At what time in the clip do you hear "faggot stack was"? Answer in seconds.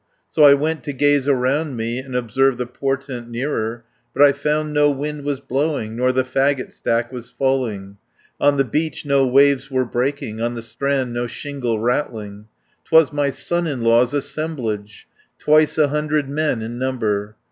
6.23-7.29